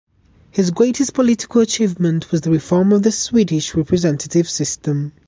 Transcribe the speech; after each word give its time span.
His 0.49 0.71
greatest 0.71 1.13
political 1.13 1.61
achievement 1.61 2.31
was 2.31 2.41
the 2.41 2.49
reform 2.49 2.91
of 2.91 3.03
the 3.03 3.11
Swedish 3.11 3.75
representative 3.75 4.49
system. 4.49 5.13